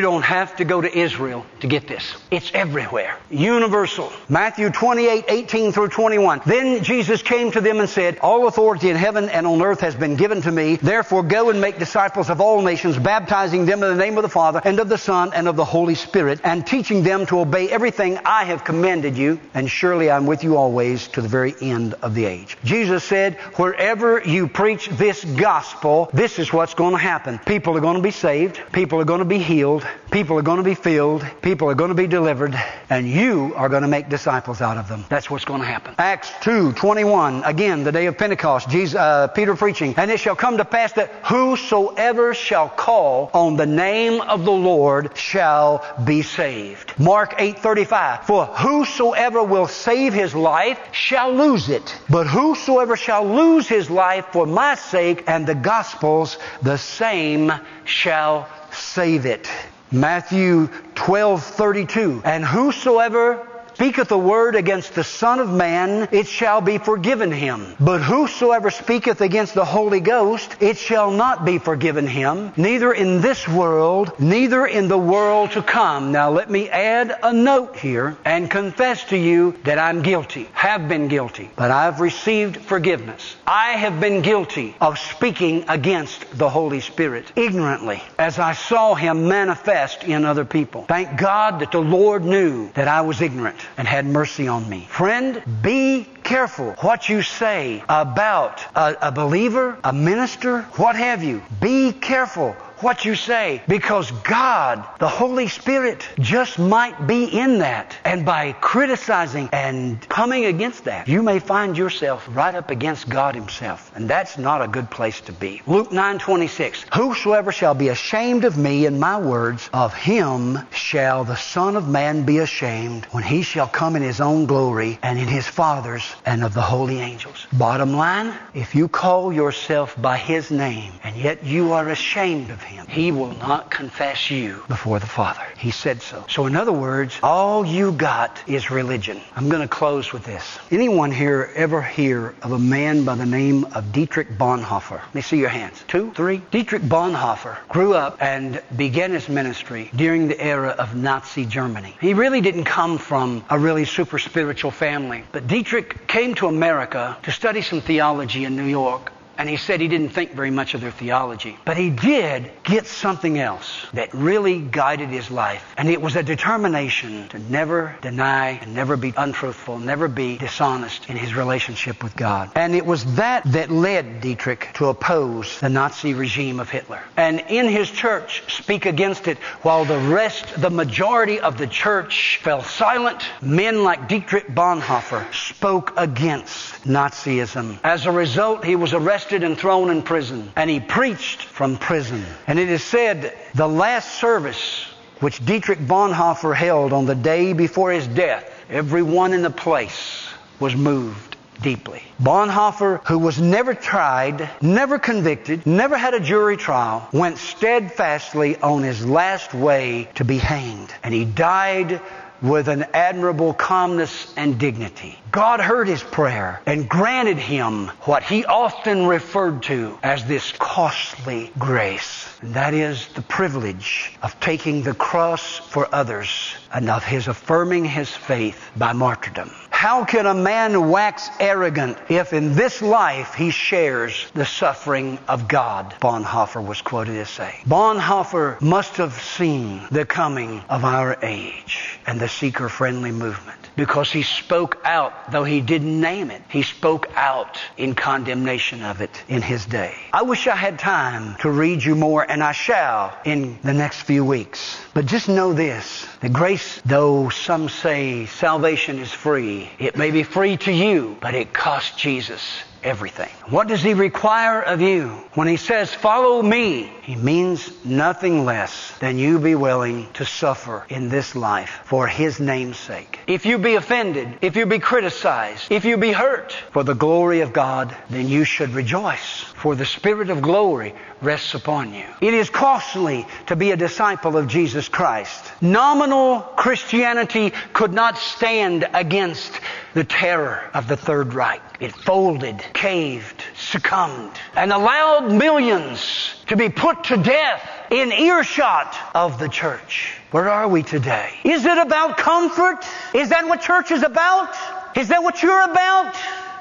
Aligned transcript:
don't 0.00 0.22
have 0.22 0.56
to 0.56 0.64
go 0.64 0.80
to 0.80 0.98
Israel 0.98 1.44
to 1.60 1.66
get 1.66 1.88
this. 1.88 2.16
It's 2.30 2.50
everywhere. 2.54 3.16
Universal. 3.30 4.12
Matthew 4.28 4.70
28, 4.70 5.24
18 5.28 5.72
through 5.72 5.88
21. 5.88 6.42
Then 6.46 6.84
Jesus 6.84 7.22
came 7.22 7.50
to 7.52 7.60
them 7.60 7.80
and 7.80 7.88
said, 7.88 8.18
All 8.18 8.46
authority 8.46 8.90
in 8.90 8.96
heaven 8.96 9.28
and 9.28 9.46
on 9.46 9.62
earth 9.62 9.80
has 9.80 9.94
been 9.94 10.16
given 10.16 10.42
to 10.42 10.52
me. 10.52 10.76
Therefore 10.76 11.22
go 11.22 11.50
and 11.50 11.60
make 11.60 11.78
disciples 11.78 12.30
of 12.30 12.40
all 12.40 12.62
nations, 12.62 12.98
baptizing 12.98 13.66
them 13.66 13.82
in 13.82 13.88
the 13.96 14.04
name 14.04 14.16
of 14.18 14.22
the 14.22 14.28
Father 14.28 14.60
and 14.64 14.78
of 14.78 14.88
the 14.88 14.98
Son 14.98 15.32
and 15.34 15.48
of 15.48 15.56
the 15.56 15.64
Holy 15.64 15.94
Spirit, 15.94 16.40
and 16.44 16.66
teaching 16.66 17.02
them 17.02 17.26
to 17.26 17.40
obey 17.40 17.68
everything 17.70 18.18
I 18.24 18.44
have 18.44 18.64
commanded 18.64 19.16
you. 19.16 19.40
And 19.54 19.70
surely 19.70 20.10
I'm 20.10 20.26
with 20.26 20.44
you 20.44 20.56
always 20.56 21.08
to 21.08 21.22
the 21.22 21.28
very 21.28 21.54
end 21.60 21.94
of 21.94 22.14
the 22.14 22.24
age. 22.24 22.56
Jesus 22.64 23.04
said, 23.04 23.34
wherever 23.56 24.20
you 24.20 24.48
preach 24.48 24.88
this 24.88 25.24
gospel, 25.24 26.10
this 26.12 26.38
is 26.38 26.52
what's 26.52 26.74
going 26.74 26.92
to 26.92 26.98
happen. 26.98 27.38
People 27.38 27.76
are 27.76 27.80
going 27.80 27.96
to 27.96 28.02
be 28.02 28.10
saved. 28.10 28.60
People 28.72 29.00
are 29.00 29.04
going 29.04 29.20
to 29.20 29.24
be 29.24 29.38
healed. 29.40 29.86
People 30.10 30.38
are 30.38 30.42
going 30.42 30.58
to 30.58 30.64
be 30.64 30.74
filled. 30.74 31.24
People 31.40 31.68
are 31.70 31.74
going 31.74 31.90
to 31.90 31.94
be 31.94 32.06
delivered. 32.06 32.54
And 32.88 33.08
you 33.08 33.52
are 33.56 33.68
going 33.68 33.82
to 33.82 33.88
make 33.88 34.08
disciples 34.08 34.60
out 34.60 34.76
of 34.76 34.88
them. 34.88 35.04
That's 35.08 35.30
what's 35.30 35.44
going 35.44 35.60
to 35.60 35.66
happen. 35.66 35.94
Acts 35.98 36.32
2, 36.42 36.72
21. 36.72 37.44
Again, 37.44 37.84
the 37.84 37.92
day 37.92 38.06
of 38.06 38.18
Pentecost. 38.18 38.68
Jesus, 38.68 38.98
uh, 38.98 39.28
Peter 39.28 39.54
preaching. 39.54 39.94
And 39.96 40.10
it 40.10 40.18
shall 40.18 40.36
come 40.36 40.56
to 40.56 40.64
pass 40.64 40.92
that 40.94 41.10
whosoever 41.26 42.34
shall 42.34 42.68
call 42.68 43.30
on 43.32 43.56
the 43.56 43.66
name 43.66 44.20
of 44.20 44.44
the 44.44 44.50
Lord 44.50 45.16
shall 45.16 45.84
be 46.04 46.22
saved. 46.22 46.92
Mark 46.98 47.34
8:35. 47.38 48.24
For 48.24 48.46
whosoever 48.46 49.42
will 49.42 49.68
save 49.68 50.12
his 50.12 50.34
life 50.34 50.78
shall 50.92 51.32
lose 51.32 51.68
it. 51.68 51.94
But 52.08 52.26
whosoever 52.26 52.96
shall 52.96 53.24
lose 53.24 53.68
his 53.68 53.90
life 53.90 54.26
for 54.32 54.46
my 54.46 54.74
sake 54.74 55.24
and 55.26 55.46
the 55.46 55.54
gospel's, 55.54 56.36
the 56.62 56.78
same 56.78 57.52
shall 57.84 58.48
save 58.72 59.26
it. 59.26 59.50
Matthew 59.92 60.68
12:32. 60.94 62.22
And 62.24 62.44
whosoever 62.44 63.46
speaketh 63.80 64.12
a 64.12 64.18
word 64.18 64.56
against 64.56 64.94
the 64.94 65.02
Son 65.02 65.40
of 65.40 65.50
Man, 65.50 66.06
it 66.12 66.26
shall 66.26 66.60
be 66.60 66.76
forgiven 66.76 67.32
him. 67.32 67.74
But 67.80 68.02
whosoever 68.02 68.70
speaketh 68.70 69.22
against 69.22 69.54
the 69.54 69.64
Holy 69.64 70.00
Ghost, 70.00 70.54
it 70.60 70.76
shall 70.76 71.10
not 71.10 71.46
be 71.46 71.56
forgiven 71.56 72.06
him, 72.06 72.52
neither 72.58 72.92
in 72.92 73.22
this 73.22 73.48
world, 73.48 74.12
neither 74.20 74.66
in 74.66 74.88
the 74.88 74.98
world 74.98 75.52
to 75.52 75.62
come. 75.62 76.12
Now 76.12 76.30
let 76.30 76.50
me 76.50 76.68
add 76.68 77.18
a 77.22 77.32
note 77.32 77.74
here 77.74 78.18
and 78.22 78.50
confess 78.50 79.02
to 79.04 79.16
you 79.16 79.56
that 79.64 79.78
I'm 79.78 80.02
guilty, 80.02 80.50
have 80.52 80.86
been 80.86 81.08
guilty, 81.08 81.50
but 81.56 81.70
I've 81.70 82.00
received 82.00 82.58
forgiveness. 82.58 83.34
I 83.46 83.78
have 83.78 83.98
been 83.98 84.20
guilty 84.20 84.76
of 84.78 84.98
speaking 84.98 85.64
against 85.70 86.36
the 86.36 86.50
Holy 86.50 86.80
Spirit 86.80 87.32
ignorantly 87.34 88.02
as 88.18 88.38
I 88.38 88.52
saw 88.52 88.94
Him 88.94 89.26
manifest 89.26 90.04
in 90.04 90.26
other 90.26 90.44
people. 90.44 90.82
Thank 90.82 91.18
God 91.18 91.60
that 91.60 91.72
the 91.72 91.80
Lord 91.80 92.26
knew 92.26 92.70
that 92.74 92.86
I 92.86 93.00
was 93.00 93.22
ignorant 93.22 93.56
and 93.76 93.86
had 93.86 94.06
mercy 94.06 94.48
on 94.48 94.68
me. 94.68 94.86
Friend, 94.90 95.42
be 95.62 96.06
careful 96.22 96.72
what 96.80 97.08
you 97.08 97.22
say 97.22 97.82
about 97.88 98.62
a, 98.76 99.08
a 99.08 99.12
believer, 99.12 99.78
a 99.84 99.92
minister, 99.92 100.62
what 100.76 100.96
have 100.96 101.22
you. 101.22 101.42
Be 101.60 101.92
careful 101.92 102.56
what 102.82 103.04
you 103.04 103.14
say 103.14 103.62
because 103.68 104.10
God, 104.10 104.84
the 104.98 105.08
Holy 105.08 105.48
Spirit, 105.48 106.08
just 106.18 106.58
might 106.58 107.06
be 107.06 107.24
in 107.24 107.58
that. 107.58 107.96
And 108.04 108.24
by 108.24 108.52
criticizing 108.52 109.48
and 109.52 110.00
coming 110.08 110.44
against 110.44 110.84
that, 110.84 111.08
you 111.08 111.22
may 111.22 111.38
find 111.38 111.76
yourself 111.76 112.26
right 112.32 112.54
up 112.54 112.70
against 112.70 113.08
God 113.08 113.34
Himself. 113.34 113.90
And 113.94 114.08
that's 114.08 114.38
not 114.38 114.62
a 114.62 114.68
good 114.68 114.90
place 114.90 115.20
to 115.22 115.32
be. 115.32 115.62
Luke 115.66 115.92
9 115.92 116.18
26. 116.18 116.86
Whosoever 116.94 117.52
shall 117.52 117.74
be 117.74 117.88
ashamed 117.88 118.44
of 118.44 118.56
me 118.56 118.86
and 118.86 118.98
my 119.00 119.18
words, 119.18 119.68
of 119.72 119.94
him 119.94 120.58
shall 120.72 121.24
the 121.24 121.36
Son 121.36 121.76
of 121.76 121.88
Man 121.88 122.24
be 122.24 122.38
ashamed 122.38 123.06
when 123.06 123.22
he 123.22 123.42
shall 123.42 123.66
come 123.66 123.96
in 123.96 124.02
his 124.02 124.20
own 124.20 124.46
glory 124.46 124.98
and 125.02 125.18
in 125.18 125.26
his 125.28 125.46
Father's 125.46 126.04
and 126.24 126.44
of 126.44 126.54
the 126.54 126.62
holy 126.62 127.00
angels. 127.00 127.46
Bottom 127.52 127.92
line, 127.94 128.32
if 128.54 128.74
you 128.74 128.88
call 128.88 129.32
yourself 129.32 130.00
by 130.00 130.16
his 130.16 130.50
name 130.50 130.92
and 131.02 131.16
yet 131.16 131.44
you 131.44 131.72
are 131.72 131.88
ashamed 131.88 132.50
of 132.50 132.62
him, 132.62 132.69
him. 132.70 132.86
He 132.86 133.12
will 133.12 133.34
not 133.36 133.70
confess 133.70 134.30
you 134.30 134.62
before 134.68 134.98
the 134.98 135.06
Father. 135.06 135.42
He 135.58 135.70
said 135.70 136.02
so. 136.02 136.24
So 136.28 136.46
in 136.46 136.56
other 136.56 136.72
words, 136.72 137.18
all 137.22 137.64
you 137.64 137.92
got 137.92 138.42
is 138.46 138.70
religion. 138.70 139.20
I'm 139.36 139.48
going 139.48 139.62
to 139.62 139.68
close 139.68 140.12
with 140.12 140.24
this. 140.24 140.58
Anyone 140.70 141.10
here 141.10 141.50
ever 141.54 141.82
hear 141.82 142.34
of 142.42 142.52
a 142.52 142.58
man 142.58 143.04
by 143.04 143.14
the 143.16 143.26
name 143.26 143.64
of 143.74 143.92
Dietrich 143.92 144.30
Bonhoeffer? 144.38 145.00
Let 145.02 145.14
me 145.14 145.20
see 145.20 145.38
your 145.38 145.48
hands. 145.48 145.84
Two, 145.88 146.12
three. 146.12 146.42
Dietrich 146.50 146.82
Bonhoeffer 146.82 147.58
grew 147.68 147.94
up 147.94 148.22
and 148.22 148.62
began 148.76 149.12
his 149.12 149.28
ministry 149.28 149.90
during 149.94 150.28
the 150.28 150.40
era 150.40 150.70
of 150.70 150.94
Nazi 150.94 151.44
Germany. 151.44 151.96
He 152.00 152.14
really 152.14 152.40
didn't 152.40 152.64
come 152.64 152.98
from 152.98 153.44
a 153.50 153.58
really 153.58 153.84
super 153.84 154.18
spiritual 154.18 154.70
family, 154.70 155.24
but 155.32 155.46
Dietrich 155.46 156.06
came 156.06 156.34
to 156.36 156.46
America 156.46 157.16
to 157.24 157.32
study 157.32 157.62
some 157.62 157.80
theology 157.80 158.44
in 158.44 158.56
New 158.56 158.64
York 158.64 159.12
and 159.40 159.48
he 159.48 159.56
said 159.56 159.80
he 159.80 159.88
didn't 159.88 160.10
think 160.10 160.32
very 160.32 160.50
much 160.50 160.74
of 160.74 160.82
their 160.82 160.90
theology. 160.90 161.56
But 161.64 161.78
he 161.78 161.88
did 161.88 162.50
get 162.62 162.86
something 162.86 163.38
else 163.38 163.86
that 163.94 164.12
really 164.12 164.60
guided 164.60 165.08
his 165.08 165.30
life. 165.30 165.64
And 165.78 165.88
it 165.88 166.02
was 166.02 166.14
a 166.14 166.22
determination 166.22 167.26
to 167.30 167.38
never 167.38 167.96
deny 168.02 168.58
and 168.60 168.74
never 168.74 168.98
be 168.98 169.14
untruthful, 169.16 169.78
never 169.78 170.08
be 170.08 170.36
dishonest 170.36 171.08
in 171.08 171.16
his 171.16 171.34
relationship 171.34 172.02
with 172.02 172.14
God. 172.16 172.50
And 172.54 172.74
it 172.74 172.84
was 172.84 173.14
that 173.14 173.44
that 173.52 173.70
led 173.70 174.20
Dietrich 174.20 174.68
to 174.74 174.88
oppose 174.88 175.58
the 175.60 175.70
Nazi 175.70 176.12
regime 176.12 176.60
of 176.60 176.68
Hitler. 176.68 177.00
And 177.16 177.42
in 177.48 177.66
his 177.66 177.90
church, 177.90 178.42
speak 178.54 178.84
against 178.84 179.26
it 179.26 179.38
while 179.62 179.86
the 179.86 180.00
rest, 180.00 180.60
the 180.60 180.68
majority 180.68 181.40
of 181.40 181.56
the 181.56 181.66
church 181.66 182.40
fell 182.42 182.62
silent. 182.62 183.24
Men 183.40 183.84
like 183.84 184.06
Dietrich 184.06 184.48
Bonhoeffer 184.48 185.32
spoke 185.32 185.94
against 185.96 186.84
Nazism. 186.84 187.78
As 187.82 188.04
a 188.04 188.12
result, 188.12 188.66
he 188.66 188.76
was 188.76 188.92
arrested 188.92 189.29
and 189.32 189.56
thrown 189.56 189.90
in 189.90 190.02
prison. 190.02 190.52
And 190.56 190.68
he 190.68 190.80
preached 190.80 191.42
from 191.42 191.78
prison. 191.78 192.24
And 192.46 192.58
it 192.58 192.68
is 192.68 192.82
said 192.82 193.36
the 193.54 193.68
last 193.68 194.20
service 194.20 194.86
which 195.20 195.44
Dietrich 195.44 195.78
Bonhoeffer 195.78 196.54
held 196.54 196.92
on 196.92 197.04
the 197.06 197.14
day 197.14 197.52
before 197.52 197.92
his 197.92 198.06
death, 198.06 198.50
everyone 198.70 199.32
in 199.32 199.42
the 199.42 199.50
place 199.50 200.26
was 200.58 200.74
moved 200.74 201.36
deeply. 201.62 202.02
Bonhoeffer, 202.22 203.06
who 203.06 203.18
was 203.18 203.38
never 203.38 203.74
tried, 203.74 204.48
never 204.62 204.98
convicted, 204.98 205.66
never 205.66 205.96
had 205.96 206.14
a 206.14 206.20
jury 206.20 206.56
trial, 206.56 207.06
went 207.12 207.36
steadfastly 207.38 208.56
on 208.56 208.82
his 208.82 209.04
last 209.04 209.52
way 209.52 210.08
to 210.14 210.24
be 210.24 210.38
hanged. 210.38 210.92
And 211.02 211.12
he 211.12 211.24
died 211.24 212.00
with 212.42 212.68
an 212.68 212.84
admirable 212.94 213.52
calmness 213.52 214.32
and 214.36 214.58
dignity. 214.58 215.18
God 215.30 215.60
heard 215.60 215.88
his 215.88 216.02
prayer 216.02 216.60
and 216.66 216.88
granted 216.88 217.38
him 217.38 217.88
what 218.02 218.22
he 218.22 218.44
often 218.44 219.06
referred 219.06 219.62
to 219.64 219.98
as 220.02 220.24
this 220.24 220.52
costly 220.52 221.52
grace. 221.58 222.26
And 222.40 222.54
that 222.54 222.74
is 222.74 223.06
the 223.08 223.22
privilege 223.22 224.12
of 224.22 224.38
taking 224.40 224.82
the 224.82 224.94
cross 224.94 225.58
for 225.58 225.88
others 225.94 226.54
and 226.72 226.88
of 226.88 227.04
his 227.04 227.28
affirming 227.28 227.84
his 227.84 228.08
faith 228.08 228.70
by 228.76 228.92
martyrdom. 228.92 229.50
How 229.80 230.04
can 230.04 230.26
a 230.26 230.34
man 230.34 230.90
wax 230.90 231.30
arrogant 231.40 231.96
if 232.10 232.34
in 232.34 232.54
this 232.54 232.82
life 232.82 233.32
he 233.32 233.50
shares 233.50 234.30
the 234.34 234.44
suffering 234.44 235.18
of 235.26 235.48
God? 235.48 235.94
Bonhoeffer 236.02 236.62
was 236.62 236.82
quoted 236.82 237.16
as 237.16 237.30
saying. 237.30 237.62
Bonhoeffer 237.66 238.60
must 238.60 238.98
have 238.98 239.14
seen 239.14 239.80
the 239.90 240.04
coming 240.04 240.60
of 240.68 240.84
our 240.84 241.16
age 241.22 241.98
and 242.06 242.20
the 242.20 242.28
seeker 242.28 242.68
friendly 242.68 243.10
movement 243.10 243.69
because 243.80 244.12
he 244.12 244.22
spoke 244.22 244.78
out, 244.84 245.32
though 245.32 245.42
he 245.42 245.62
didn't 245.62 245.98
name 245.98 246.30
it. 246.30 246.42
He 246.50 246.60
spoke 246.60 247.08
out 247.14 247.58
in 247.78 247.94
condemnation 247.94 248.82
of 248.82 249.00
it 249.00 249.24
in 249.26 249.40
his 249.40 249.64
day. 249.64 249.94
I 250.12 250.20
wish 250.20 250.46
I 250.46 250.54
had 250.54 250.78
time 250.78 251.36
to 251.36 251.50
read 251.50 251.82
you 251.82 251.94
more, 251.94 252.22
and 252.22 252.42
I 252.42 252.52
shall 252.52 253.16
in 253.24 253.58
the 253.62 253.72
next 253.72 254.02
few 254.02 254.22
weeks. 254.22 254.78
But 254.92 255.06
just 255.06 255.30
know 255.30 255.54
this 255.54 256.06
that 256.20 256.30
grace, 256.30 256.82
though 256.84 257.30
some 257.30 257.70
say 257.70 258.26
salvation 258.26 258.98
is 258.98 259.10
free, 259.10 259.70
it 259.78 259.96
may 259.96 260.10
be 260.10 260.24
free 260.24 260.58
to 260.58 260.72
you, 260.72 261.16
but 261.18 261.34
it 261.34 261.54
cost 261.54 261.96
Jesus 261.96 262.42
everything. 262.82 263.28
What 263.48 263.68
does 263.68 263.82
he 263.82 263.94
require 263.94 264.60
of 264.60 264.80
you? 264.80 265.08
When 265.34 265.48
he 265.48 265.56
says, 265.56 265.92
follow 265.92 266.42
me, 266.42 266.92
he 267.02 267.16
means 267.16 267.70
nothing 267.84 268.44
less 268.44 268.96
than 268.98 269.18
you 269.18 269.38
be 269.38 269.54
willing 269.54 270.10
to 270.14 270.24
suffer 270.24 270.84
in 270.88 271.08
this 271.08 271.34
life 271.34 271.80
for 271.84 272.06
his 272.06 272.40
name's 272.40 272.78
sake. 272.78 273.18
If 273.26 273.46
you 273.46 273.58
be 273.58 273.74
offended, 273.74 274.38
if 274.42 274.56
you 274.56 274.66
be 274.66 274.78
criticized, 274.78 275.70
if 275.70 275.84
you 275.84 275.96
be 275.96 276.12
hurt 276.12 276.52
for 276.72 276.84
the 276.84 276.94
glory 276.94 277.40
of 277.40 277.52
God, 277.52 277.96
then 278.08 278.28
you 278.28 278.44
should 278.44 278.70
rejoice, 278.70 279.42
for 279.42 279.74
the 279.74 279.84
Spirit 279.84 280.30
of 280.30 280.42
glory 280.42 280.94
rests 281.20 281.54
upon 281.54 281.92
you. 281.92 282.06
It 282.20 282.34
is 282.34 282.48
costly 282.50 283.26
to 283.46 283.56
be 283.56 283.72
a 283.72 283.76
disciple 283.76 284.36
of 284.36 284.48
Jesus 284.48 284.88
Christ. 284.88 285.44
Nominal 285.60 286.40
Christianity 286.40 287.52
could 287.72 287.92
not 287.92 288.16
stand 288.16 288.88
against 288.94 289.52
the 289.94 290.04
terror 290.04 290.70
of 290.72 290.88
the 290.88 290.96
Third 290.96 291.34
Reich. 291.34 291.60
It 291.80 291.92
folded, 291.92 292.62
caved, 292.74 293.42
succumbed, 293.56 294.32
and 294.54 294.70
allowed 294.70 295.32
millions 295.32 296.34
to 296.48 296.56
be 296.56 296.68
put 296.68 297.04
to 297.04 297.16
death 297.16 297.66
in 297.90 298.12
earshot 298.12 298.94
of 299.14 299.38
the 299.38 299.48
church. 299.48 300.14
Where 300.30 300.50
are 300.50 300.68
we 300.68 300.82
today? 300.82 301.30
Is 301.42 301.64
it 301.64 301.78
about 301.78 302.18
comfort? 302.18 302.84
Is 303.14 303.30
that 303.30 303.48
what 303.48 303.62
church 303.62 303.90
is 303.92 304.02
about? 304.02 304.54
Is 304.94 305.08
that 305.08 305.22
what 305.22 305.42
you're 305.42 305.62
about? 305.62 306.14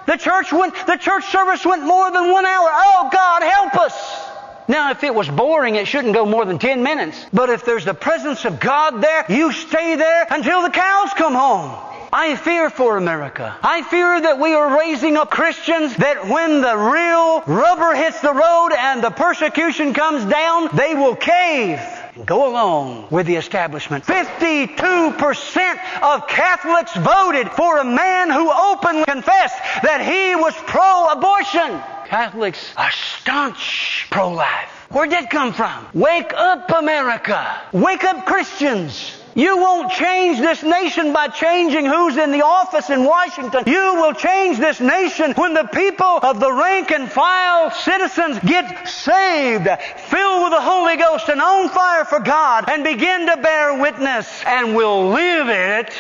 The 0.08 0.16
church 0.16 0.54
went, 0.54 0.74
the 0.88 0.96
church 0.96 1.26
service 1.26 1.66
went 1.66 1.84
more 1.84 2.10
than 2.12 2.32
one 2.32 2.46
hour. 2.46 2.70
Oh 2.72 3.10
God, 3.12 3.44
help 3.44 3.76
us! 3.76 4.30
Now, 4.70 4.92
if 4.92 5.04
it 5.04 5.14
was 5.14 5.28
boring, 5.28 5.76
it 5.76 5.88
shouldn't 5.88 6.14
go 6.14 6.26
more 6.26 6.46
than 6.46 6.60
10 6.60 6.82
minutes. 6.82 7.26
But 7.34 7.50
if 7.50 7.66
there's 7.66 7.84
the 7.84 7.94
presence 7.94 8.46
of 8.46 8.60
God 8.60 9.02
there, 9.02 9.26
you 9.28 9.52
stay 9.52 9.96
there 9.96 10.28
until 10.30 10.62
the 10.62 10.70
cows 10.70 11.10
come 11.16 11.34
home. 11.34 11.99
I 12.12 12.36
fear 12.38 12.72
for 12.72 12.98
America. 12.98 13.56
I 13.62 13.84
fear 13.84 14.20
that 14.22 14.40
we 14.40 14.54
are 14.54 14.80
raising 14.80 15.16
up 15.16 15.30
Christians 15.30 15.96
that 15.98 16.28
when 16.28 16.62
the 16.62 16.76
real 16.76 17.42
rubber 17.46 17.94
hits 17.94 18.20
the 18.22 18.34
road 18.34 18.70
and 18.76 19.04
the 19.04 19.12
persecution 19.12 19.94
comes 19.94 20.26
down, 20.26 20.70
they 20.76 20.96
will 20.96 21.16
cave 21.16 21.80
and 22.16 22.26
go 22.26 22.50
along 22.50 23.08
with 23.12 23.28
the 23.28 23.36
establishment. 23.36 24.06
52% 24.06 26.02
of 26.02 26.28
Catholics 26.28 26.96
voted 26.96 27.52
for 27.52 27.78
a 27.78 27.84
man 27.84 28.32
who 28.32 28.52
openly 28.52 29.06
confessed 29.06 29.60
that 29.84 30.02
he 30.02 30.36
was 30.36 30.56
pro-abortion. 30.66 31.80
Catholics 32.08 32.74
are 32.76 32.92
staunch 32.92 34.08
pro-life. 34.10 34.88
Where'd 34.90 35.12
that 35.12 35.30
come 35.30 35.54
from? 35.54 35.86
Wake 35.94 36.34
up, 36.34 36.72
America. 36.72 37.62
Wake 37.72 38.04
up, 38.04 38.26
Christians. 38.26 39.19
You 39.36 39.58
won't 39.58 39.92
change 39.92 40.40
this 40.40 40.64
nation 40.64 41.14
by 41.14 41.28
changing 41.28 41.86
who's 41.86 42.18
in 42.18 42.32
the 42.32 42.42
office 42.42 42.90
in 42.90 43.04
Washington. 43.04 43.64
You 43.68 43.96
will 43.96 44.14
change 44.14 44.58
this 44.58 44.80
nation 44.80 45.34
when 45.34 45.54
the 45.54 45.66
people 45.66 46.20
of 46.24 46.40
the 46.40 46.52
rank 46.52 46.92
and 46.92 47.12
file 47.12 47.72
citizens 47.72 48.40
get 48.40 48.88
saved, 48.88 49.68
filled 49.98 50.44
with 50.44 50.54
the 50.54 50.62
Holy 50.62 50.98
Ghost 50.98 51.30
and 51.30 51.42
on 51.42 51.70
fire 51.70 52.06
for 52.06 52.20
God 52.20 52.66
and 52.70 52.84
begin 52.84 53.28
to 53.28 53.38
bear 53.38 53.80
witness 53.80 54.44
and 54.46 54.76
will 54.76 55.10
live 55.10 55.50
it 55.50 55.94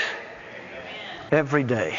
every 1.31 1.63
day. 1.63 1.97